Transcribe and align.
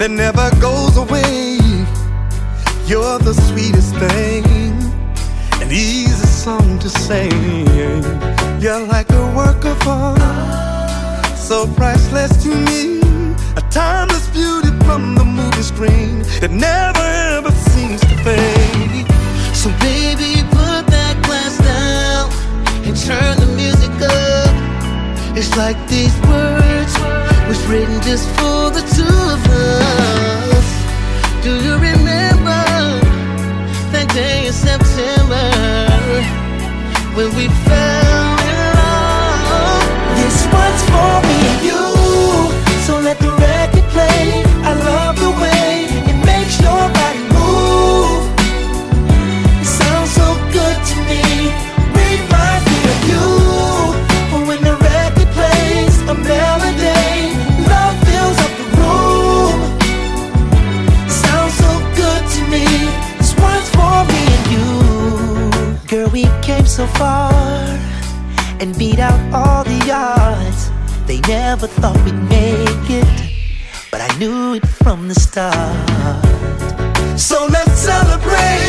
that 0.00 0.10
never 0.10 0.48
goes 0.62 0.96
away. 0.96 1.58
You're 2.86 3.18
the 3.18 3.34
sweetest 3.48 3.94
thing, 3.96 4.44
and 5.60 5.70
easy 5.70 6.26
song 6.26 6.78
to 6.78 6.88
sing. 6.88 7.66
You're 8.62 8.86
like 8.86 9.10
a 9.10 9.24
work 9.36 9.62
of 9.66 9.76
art, 9.86 11.36
so 11.36 11.66
priceless 11.74 12.32
to 12.44 12.48
me. 12.48 13.00
A 13.56 13.62
timeless 13.68 14.26
beauty 14.28 14.72
from 14.86 15.16
the 15.16 15.24
movie 15.24 15.62
screen 15.62 16.20
that 16.40 16.50
never 16.50 17.06
ever 17.36 17.52
seems 17.68 18.00
to 18.00 18.16
fade. 18.24 19.06
So, 19.54 19.68
baby, 19.84 20.40
put 20.48 20.88
that 20.96 21.16
glass 21.26 21.58
down 21.60 22.32
and 22.88 22.96
turn 22.96 23.36
the 23.36 23.52
music 23.54 23.92
up. 24.00 25.36
It's 25.36 25.54
like 25.58 25.76
these 25.88 26.16
words 26.24 26.94
was 27.50 27.60
written 27.66 28.00
just 28.00 28.26
for 28.38 28.70
the 28.70 28.80
two 28.96 29.09
day 34.20 34.46
in 34.46 34.52
September 34.52 35.46
when 37.16 37.28
we 37.36 37.48
fell. 37.64 37.89
so 66.70 66.86
far 66.86 67.32
and 68.60 68.78
beat 68.78 69.00
out 69.00 69.18
all 69.34 69.64
the 69.64 69.90
odds. 69.92 70.70
They 71.04 71.18
never 71.22 71.66
thought 71.66 71.96
we'd 72.04 72.14
make 72.14 72.88
it, 72.88 73.30
but 73.90 74.00
I 74.00 74.18
knew 74.18 74.54
it 74.54 74.64
from 74.84 75.08
the 75.08 75.16
start. 75.16 76.24
So 77.18 77.48
let's 77.50 77.72
celebrate. 77.72 78.59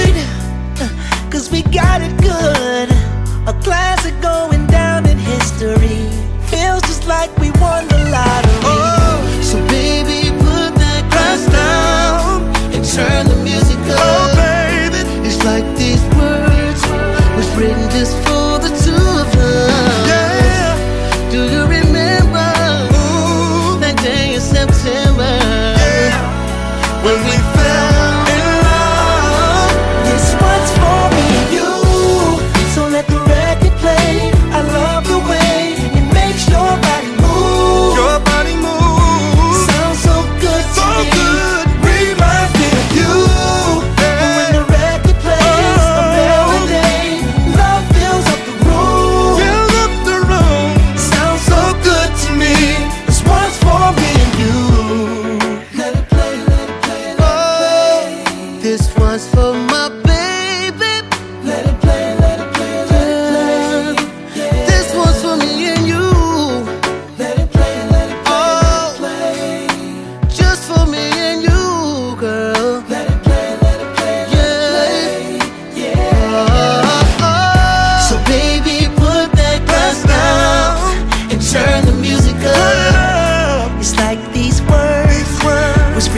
when 27.04 27.18
we 27.26 27.41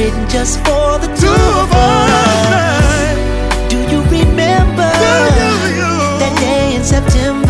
written 0.04 0.28
just 0.30 0.60
for 0.60 1.00
the 1.00 1.08
two, 1.16 1.28
two 1.28 1.60
of 1.64 1.72
us. 1.72 3.18
Do 3.70 3.78
you 3.92 4.02
remember 4.04 4.90
do 5.00 5.12
you, 5.40 5.54
you. 5.80 5.94
that 6.20 6.36
day 6.40 6.76
in 6.76 6.84
September? 6.84 7.43